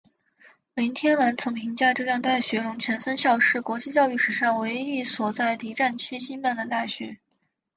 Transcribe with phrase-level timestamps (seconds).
[0.73, 7.19] 林天兰曾评价浙江大学龙泉分校是国际教育史上唯一一所在敌战区兴办的大学。